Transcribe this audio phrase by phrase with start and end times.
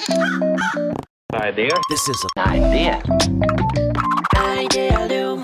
[0.00, 1.68] Idea.
[1.90, 3.02] This is an idea.
[4.34, 5.36] Idea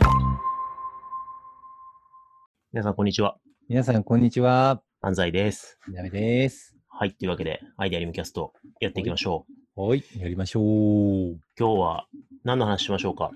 [2.73, 3.37] 皆さん、こんにちは。
[3.69, 4.81] 皆さん、こんにちは。
[5.03, 5.79] 安西です。
[5.87, 6.75] みなみです。
[6.89, 7.13] はい。
[7.13, 9.45] というわけで、アイデアリムキャストやっていきましょ
[9.77, 9.89] う。
[9.89, 10.65] はい、やりましょう。
[10.65, 12.07] 今日は
[12.43, 13.33] 何の話しましょうか？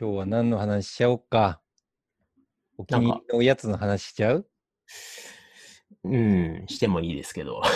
[0.00, 1.60] 今日は何の話しちゃおうか？
[2.78, 4.46] お気に入りのおやつの話しちゃう？
[6.04, 7.60] うん、してもいいですけど。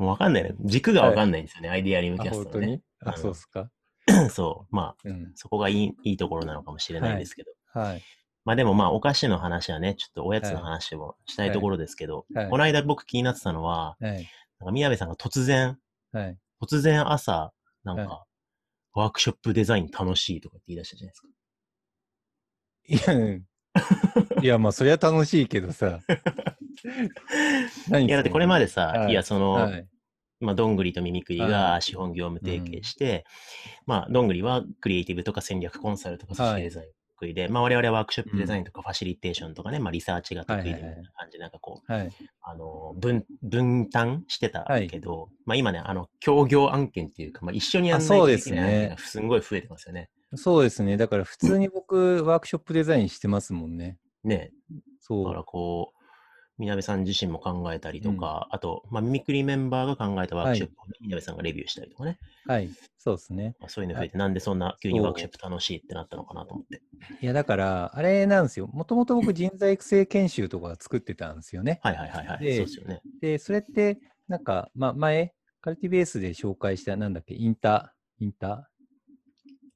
[0.00, 0.54] もうわかんないね。
[0.64, 2.82] 軸がわかんないんですよね、アイデアリムあ、キャストのね本当に？
[3.04, 3.70] あ、うんそうっすか？
[4.30, 4.74] そう。
[4.74, 5.32] まあ、うん。
[5.34, 7.52] そこがいいいいところなのかもしれないですけど。
[7.74, 8.02] はい。
[8.46, 14.12] まあでもまあ、お菓子の話はね、ちょっとおやつの話もしたいところですけど、はいはいこの間僕気になってたのは、はい。
[14.58, 15.78] なんか宮部さんが突然、
[16.12, 16.38] はい。
[16.62, 17.52] 突然朝、
[17.84, 18.24] なんか、は
[18.94, 21.14] ワークショップデザイン楽しいとかって言い出したじゃない
[22.88, 23.12] ですか。
[23.12, 23.46] いや、うん
[24.42, 26.00] いや、まあ、そりゃ楽しいけどさ。
[27.88, 29.86] 何いや、だってこれまで、でさ、はいい、や、その、はい。
[30.40, 33.26] まあ、どんぐりとミミクリはが資本業務提携して、
[33.86, 42.10] まあ、どんぐりはクリエイティブとか戦略コンサルとか組織デザインが得意で、まあ、我々はワークショップデザインとかファシリテーションとかね、まあ、リサーチが得意でみたいな感じで、なんかこう、はい。
[42.40, 50.08] あの、分、分担してたけど、まあ、今ね、あの、協業案件っていうか、まあ、一緒にやんないあそうといですねけないがすんごい増えてますよね。
[50.36, 50.96] そうですね。
[50.96, 53.98] だから、普通に僕、ワークショップデザインしてますもんね。
[54.24, 54.76] ねだ
[55.24, 55.44] からそう。
[55.44, 55.99] こう、
[56.60, 62.70] みなべさん自身も考えたりとか、あと、まあ、ミミクリメンバーが考えたワークショップをね、みなべさんがレビューしたりとかね、はい。
[62.98, 63.56] そうですね。
[63.60, 66.82] まあ、そういうの増えて、なんでそんな急にワークショップ楽しいってなったのかなと思って。
[67.22, 68.66] いや、だから、あれなんですよ。
[68.66, 71.80] もともと僕、人材育成研修とか作ってたんですよね。
[71.82, 72.40] はいはいはいはい。
[72.40, 73.00] でそうですよね。
[73.22, 73.98] で、それって、
[74.28, 75.32] なんか、まあ、前、
[75.62, 78.70] カルティベースで紹介した、なんだっけ、インター、インタ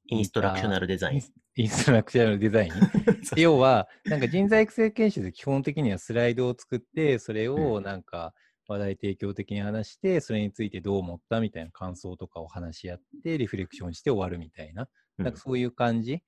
[0.07, 1.21] インストラクショナルデザーイン。
[1.57, 2.71] インストラクショナルデザイン？
[3.37, 8.33] 要は、なんか人材育成研修で基本的にはスライドを作って、それをなんか
[8.67, 15.25] 話題提供的に話して、それについてどう思ったみたいな感想とかを話し合って、リフレクションして終わるみたいな、うん。
[15.25, 16.21] なんかそういう感じじ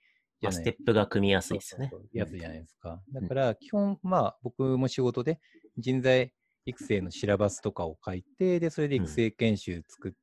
[0.44, 1.90] まあ、ゃステップが組みやすいですよね。
[1.92, 2.10] そうそう。
[2.10, 2.18] そう。
[2.18, 3.02] やつじゃないですか。
[3.12, 5.42] だから、基本、まあ、僕も仕事で
[5.78, 6.32] 人材
[6.66, 10.18] 育成のシラバスとかを書いて、で、それで育成研修作って、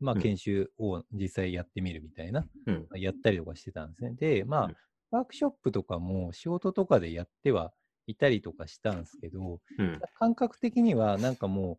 [0.00, 3.00] まあ、うん研修を実際やってみるみたいな、うん。
[3.00, 4.14] やったりとかしてたんですね。
[4.14, 4.76] で、まあ、うん
[5.10, 7.72] ワークショップとかも仕事とかでやっては
[8.06, 10.00] いたりとかしたんですけど、うん。
[10.14, 11.78] 感覚的には、なんかも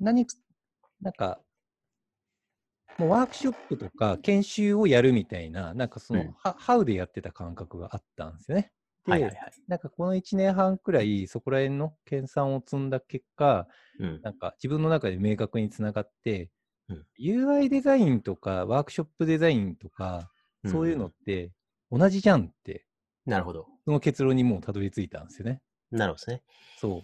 [0.00, 0.26] う、何、
[1.00, 1.40] なんか、
[2.98, 8.72] もうワークショップとか研修をやるみたいな、なんかその、うんハハウでやってた感覚があったんですよね。
[9.06, 9.52] で、はいはいはい。
[9.66, 13.66] なんかこの1年半くらい、そこら辺の研鑽を積んだ結果、
[13.98, 14.20] うん。
[14.22, 16.48] なんか自分の中で明確につながって、うん
[17.18, 20.30] UI デザインとかワークショップデザインとか、
[20.66, 21.50] そういうのって
[21.90, 22.86] 同じじゃんって、
[23.26, 23.66] なるほど。
[23.84, 25.60] その結論にもうたどり着いたんですよね。
[25.90, 26.42] なるほどですね。
[26.78, 27.02] そう。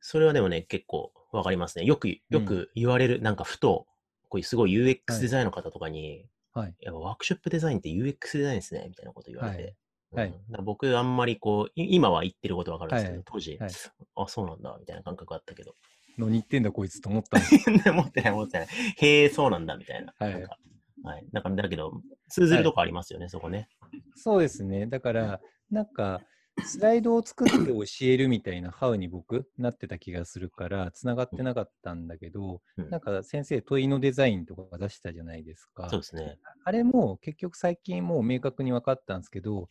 [0.00, 1.84] それはでもね、結構わかりますね。
[1.84, 3.86] よく、よく言われる、なんかふと、
[4.28, 6.74] こういうすごい UX はいデザインの方とかに、はい。
[6.80, 9.62] やっぱワークショップデザインって UX デザインですね、みたいなこと言われて。
[9.62, 9.76] はい
[10.14, 13.70] はい僕、あんまりこう、い今は言ってることわかるんですけど、はい当時、はい
[14.16, 15.74] あ、そうなんだ、みたいな感覚あったけど。
[16.18, 17.70] 何言ってんだこいつと思ったん です。
[17.70, 18.68] 持ってない、持ってない。
[18.96, 20.14] へえ、そうなんだ、みたいな。
[20.18, 20.58] はいなんか
[21.04, 21.26] はい。
[21.32, 23.68] だから、だけど、通ずるとこありますよね、そこね。
[24.14, 24.86] そうですね。
[24.86, 25.40] だから、
[25.70, 26.22] なんか、
[26.64, 35.88] スライドを作って教えるみたいなハウに僕なってた気がするから、つながってなかったんだけど、うんなんか先生問いのデザインとか出したじゃないですか。
[35.88, 36.38] そうですね。
[36.64, 39.70] あれも結局最近もう明確に分かったんですけど、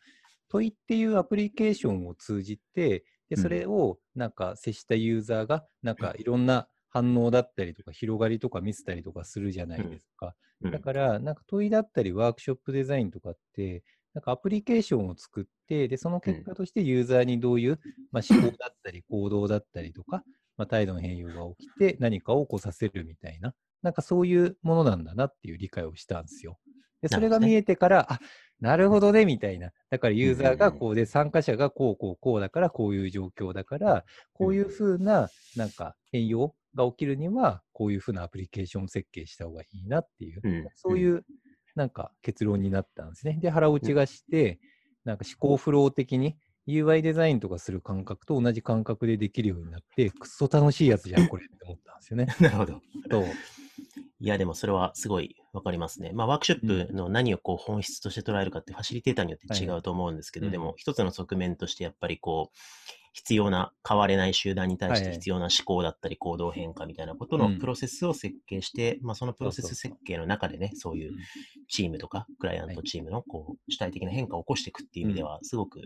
[0.49, 3.43] 問いっていうアプリケーションを通じて、でうん。
[3.43, 10.35] それをなんか接したユーザーが、なんかいろんな反応だったりとか、広がりとか見せたりとかするじゃないですか。
[10.61, 10.71] うん。
[10.71, 13.83] だから、なんか問いだったりワークショップデザインとかって、
[14.13, 17.79] なんかアプリケーションを作って、で、その結果としてユーザーにどういう、
[18.11, 20.25] まあ、思考だったり行動だったりとか、
[20.57, 26.59] まあ、態度の変容が起きて何かを起こさせるみたいな、なんかそういうものなんだなっていう理解をしたんですよ。
[27.01, 28.19] で、それが見えてから、あ、
[28.61, 29.71] なるほどね、みたいな。
[29.89, 41.25] だからユーザーがこうで、参加者がこうこうこうだから、こういう状況だから、こういうふうな、なんか変容が起きるには、こういうふうなアプリケーション設計した方がいいなっていう、うんそういう
[41.75, 43.39] なんか結論になったんですね。
[43.41, 44.59] で、腹落ちがして、
[45.05, 46.37] なんか思考フロー的に
[46.67, 52.27] UI デザインとかする感覚と同じ感覚でできるようになって、くっそ楽しいやつじゃん、これって思ったんですよね。
[52.39, 52.81] なるほど。
[53.09, 53.25] そう。
[54.19, 56.11] いや、でもそれはすごいわかりますね。
[56.13, 62.57] まあ、ワークショップの何をこう本質として捉えるかってファシリテーターによって違うと思うんですけど、はいでも一つの側面としてやっぱりこう、
[63.13, 67.41] 必要な変われない集団に対してはい必要な思考だったり行動変化みたいなことうん。
[67.53, 71.11] のプロセスを設計して、まあそのプロセス設計の中でね、そういう
[71.67, 75.81] チームとかクライアントチームのこう主体的な変化を起こしていくっていう意味では、すごく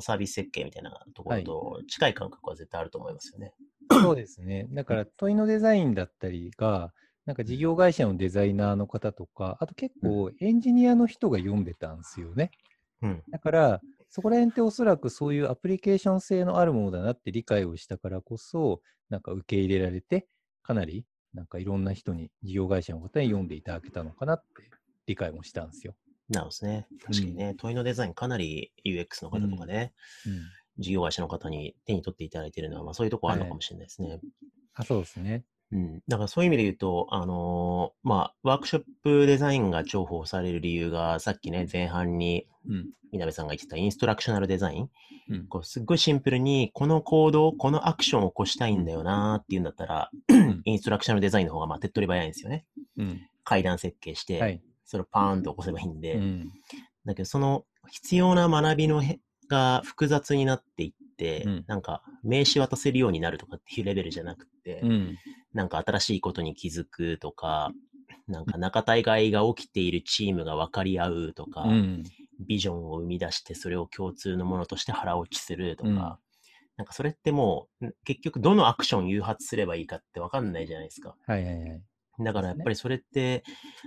[0.00, 3.52] サービス設計みたいなところと近い感覚は絶対あると思いますよね。
[3.90, 4.66] そうですね。
[4.72, 6.92] だから問いのデザインだったりが、
[7.26, 12.52] なんか事業会社のデザイナーの方とか、あと結構エンジニアの人が読んでたんですよね。
[13.02, 13.22] うん。
[13.30, 18.80] だから、そこら辺っておそらくそういうアプリケーション性のあるものだなって理解をしたからこそ、
[19.10, 20.28] なんか受け入れられて、
[20.62, 24.46] かなりなんかいろんな人に、事業会社の方に読んでいただけたのかなって
[25.06, 25.96] 理解もしたんですよ。
[26.28, 26.86] なるほどですね。
[27.04, 29.92] 確かにね、問いのデザインかなり UX の方とかね、
[30.26, 30.42] うん。
[30.78, 34.20] 事業会社の方に手に取っていただいているのは、まあそういうところあるのかもしれないですね。
[34.74, 35.44] あ、そうですね。
[35.72, 36.02] うん。
[36.08, 42.86] だからそういう意味で言うと、あのーまあ、ワークショップデザインが重宝される理由が、さっきね、前半にうん。
[43.12, 44.90] みなべさんが言ってたインストラクショナルデザイン。
[45.30, 45.46] うん。
[45.46, 52.66] こうすっごいシンプルに、この行動、このアクションを起こしたいんだよなーっていうんだったら、ん インストラクショナルデザインの方がまあ手っ取り早いんですよね。
[52.98, 53.20] うん。
[53.44, 54.60] 階段設計して、はい。
[54.84, 56.50] それをパーンと起こせばいいんで、うん。
[57.04, 65.16] だけどその必要な学びのへが複雑になっていって、うんなんか名刺渡せるようになるとかっていうレベルじゃなくて、うん。
[65.56, 67.72] なんか新しいことに気づくとか、
[68.28, 72.04] なんか仲違いが起きているチームが分かり合うとか、うん。
[72.38, 76.16] ビジョンを生み出してそれを共通のものとして腹落ちするとか、うん
[76.76, 81.14] なんかそれってもう、ん結局どのアクション誘発すればいいかって分かんないじゃないですか。
[81.26, 81.82] はいはいはい。
[82.18, 83.44] だからやっぱりそれって、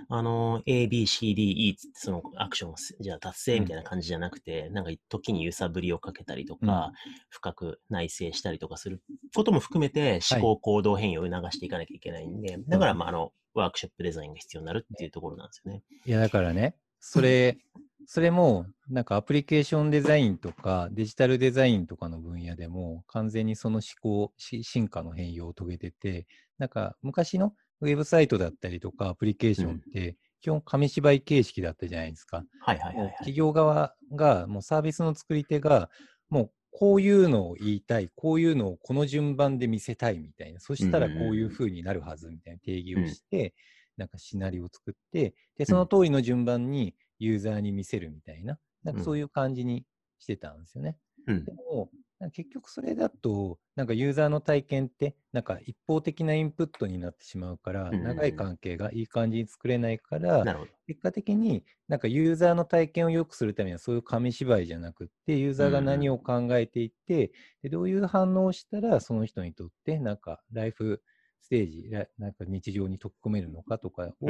[0.08, 6.92] あの、A, B, C, D, E つってそのアクションをすじゃあ達成みたいな感じじゃなくて、なんか時に揺さぶりをかけたりとか、
[7.28, 9.02] 深く内省したりとかする
[9.34, 15.82] ことも含めて思考行動変容を促していかなきゃいけないんで、だからまああの、ワークショップデザインが必要になるっていうところなんですよね。
[16.04, 17.58] いや、だからね、それ、
[18.06, 26.26] それも、なんかアプリケーションデザインとかデジタルデザインとかの分野でも、完全にその思考、し進化の変容を遂げてて、
[26.58, 32.46] なんか昔のウェブサイトだったりとかアプリケーションって、基本紙芝居形式だったじゃないですか。
[32.58, 33.12] はいはいはい。
[33.20, 35.90] 企業側が、もうサービスの作り手が、
[36.28, 43.54] もうこういうのを言いたい、こういうのをこの順番で見せたいみたいな、そしたらこういう風になるはずみたいな定義をして、
[43.96, 49.84] なんかシナリオを作って、で、その通りの順番にユーザーに見せるみたいな、なんかそういう感じに
[50.18, 50.96] してたんですよね。
[51.26, 51.90] うんでも、
[52.32, 60.44] 結局それだと、なんかユーザーの体験って、なんか一方的なインプットになってしまうから、長い関係がいい感じに作れないから。
[60.86, 67.32] 結果的になんかユーザーの体験を良くするためにはそういう紙芝居じゃなくってユーザーが何を考えていて、
[67.62, 71.00] でどういう反応をしたらその人にとってなんかライフ
[71.40, 74.26] ステージラなんか日常に溶け込めるのかとかを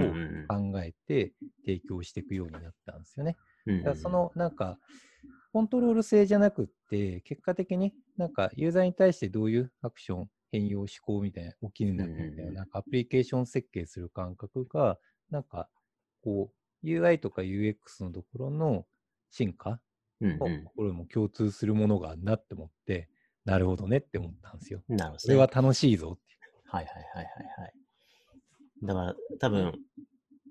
[0.48, 1.32] 考えて
[1.64, 3.36] 提供していくようになったんですよね。
[3.96, 4.78] そのなんか
[5.52, 14.98] コントロール性じゃなくって結果的になんかユーザーに対してどういうアクション変容思考みたいな起きるんだみたいななんかアプリケーション設計する感覚が
[15.30, 15.68] なんか
[16.22, 16.52] こ
[16.82, 17.74] う UI とか UX
[18.04, 18.86] のところの
[19.30, 19.80] 進化
[20.20, 20.38] の
[20.74, 23.08] ころにも共通するものがあるなって思って、
[23.44, 24.82] なるほどねって思ったんですよ。
[24.88, 25.18] なるほどね。
[25.18, 26.30] それは楽しいぞって
[26.70, 27.24] はいはいはいはい
[27.62, 27.72] はい。
[28.82, 29.74] だから多分、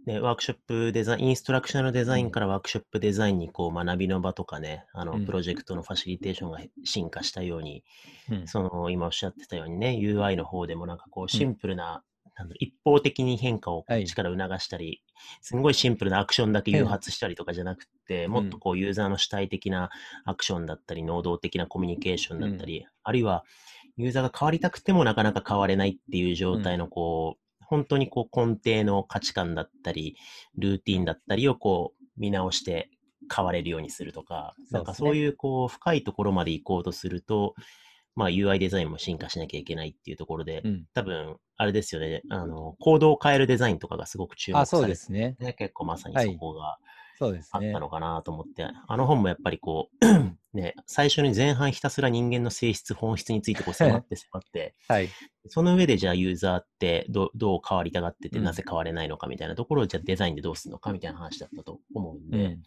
[0.09, 5.25] ね、ワークショップデザイン、インストラクショナルデザインからワークショップデザインにこう学びの場とかね、あの、うん。
[5.27, 7.83] プロジェクトのファシリテーションが進化したように、い
[8.31, 8.39] う。
[8.39, 8.47] うん。
[8.47, 12.01] その今おっしゃってたようにね、UI の方でもなんかこうシンプルな、
[12.35, 14.01] なんだろう一方的に変化をこはい。
[14.01, 15.03] っちから促したり、
[15.41, 19.91] すんごいシンプルなアクションだけ誘発したりとかじゃなくて、もっとこうユーザーの主体的な
[20.25, 23.43] アクションだったり、能動的なコミュニケーションだったり、あるいは
[23.95, 30.17] ユーザーが変わりたくてもなかなか変われないっていう状態のこう、本当にこう根底の価値観だったり、
[30.57, 32.89] ルーティンだったりをこう見直して
[33.33, 37.53] 変われるようにするとか、なんかそういうこう深いところまで行こうとすると、
[38.15, 40.85] まあ UI デザインも進化しなきゃいけないっていうところで、うん。
[40.95, 45.35] 多分、あれですよね、あの、コードを変えるデザインとかがすごく注目あ、そうされてですね。
[45.39, 46.33] ね、結構まさにはい。
[46.33, 46.79] そこが
[47.19, 47.79] そうですねあった。
[47.81, 50.05] のかなと思って、あの本もやっぱりこう、
[50.57, 55.09] ね、最初に前半ひたすら人間の性質、本質についてこう迫って迫って、 はい。
[55.47, 62.63] その上でじゃあユーザーってどどう変わりたがってて、うんなぜ変われないのかみたいなところをじゃあデザインでどうするのかみたいな話だったと思うんで、うん。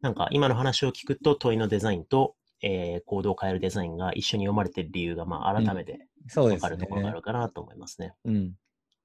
[0.00, 6.76] なんか今の話を聞くと問いのデザインと、えー、コードを変えるデザインが一緒に読まれてる理由が、まあ改めて分かる。
[6.76, 8.14] ところがあるかなと思いますね。
[8.24, 8.54] うん。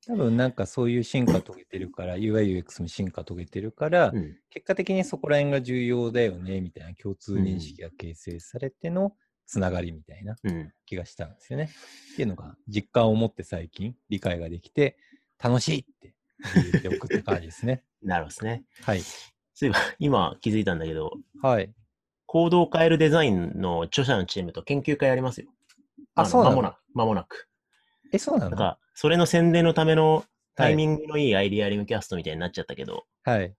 [0.08, 4.38] 多分なんかそういう進化遂げてるから、UI、UX も進化遂げてるから、うん。
[4.50, 9.14] 結果的にそこら辺が重要だよね、みたいな共通認識が形成されての
[9.46, 10.72] つながりみたいなうん。
[10.86, 11.70] 気がしたんですよね。
[12.14, 14.98] っていうのが実感を持って最近理解ができて、
[15.44, 16.16] 楽しいって
[16.56, 17.84] 言っておくって感じですね。
[18.02, 18.64] なるほどですね。
[18.84, 19.02] はい。
[19.02, 21.12] そういえば、今気づいたんだけど、
[21.42, 21.74] はい。
[22.26, 25.50] コードを変えるデザインの著者のチームと研究会やりますよ。
[26.16, 26.56] あ、のそうなの？
[26.56, 26.78] 間もなく。
[26.94, 27.50] 間もなく。
[28.12, 28.52] え、そうなの？
[28.52, 30.26] なんか、それの宣伝のための
[30.56, 33.54] タイミングのいいアイディアリムキャストみたいになっちゃったけど、はい。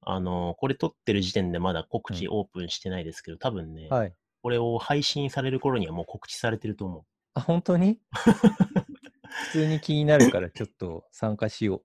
[0.00, 4.12] あの、これ撮ってる時点でまだ告知オープンしてないですけど、多分ね、はい。
[4.42, 8.00] これを配信される頃にはもう告知されてると思あ、本当に？
[8.10, 11.84] 普通に気になるからちょっと参加しよ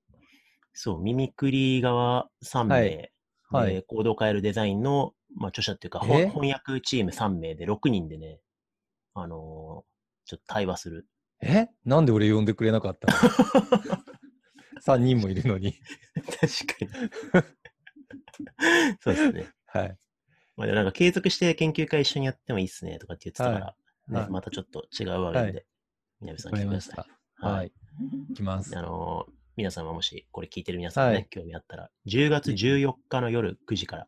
[0.73, 3.11] そう、ミミクリ側3名、はい。
[3.51, 3.73] はい。
[3.75, 8.39] で、コードを変えるデザインの、まあ、著者っていうか、翻訳チーム3名で6人でね、
[9.13, 9.89] あのー
[10.25, 11.07] ちょっと対話する。
[11.41, 11.45] う。
[11.45, 11.69] え？
[11.85, 13.17] なんで俺呼んでくれなかったの
[14.85, 15.73] ?3 人もいるのに。
[16.15, 16.45] 確か
[16.85, 17.43] に。
[19.01, 19.47] そうですね。
[19.67, 19.97] はい。
[20.57, 23.61] まあ、でもなんか継続して研究会一緒にやってもいいっすねとかって言ってたから、ね
[24.15, 25.65] はいはいまたちょっと違う場面で、
[26.19, 26.95] 南さんわ来てください。
[26.95, 27.47] かりました。
[27.47, 27.71] はい。
[28.31, 28.77] いきます。
[28.77, 34.07] あのー皆さんももしこれ聞いてる皆さんもね、はい興味あったら、10月14日の夜9時から、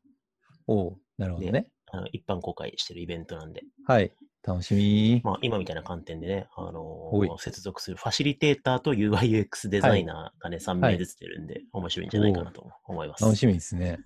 [0.66, 1.68] おうなるほどね。
[1.92, 4.14] あの一般公開してるイベントなんで、はい。
[4.44, 5.22] 楽しみ。
[5.24, 13.24] まあ、今みたいな観点でね、あのー接続するファシリテーターと UIUX デザイナーがね、3名ずつ出るんで、面白いんじゃないかなと思います。
[13.24, 14.00] 楽しみですね。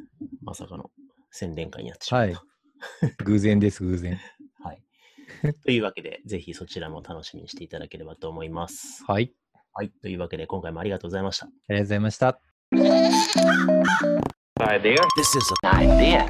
[0.43, 0.91] まさかの
[1.31, 2.43] 宣伝会になってしまった。
[3.23, 4.19] 偶然です、偶然。
[4.61, 4.81] はい。
[5.63, 9.03] というわけで、ぜひそちらも楽しみにしていただければと思います。
[9.05, 9.33] はい。
[9.73, 9.89] はい。
[10.01, 11.45] というわけで、今回もありがとうございました。
[11.45, 12.39] ありがとうございました。
[15.17, 16.29] This is an idea.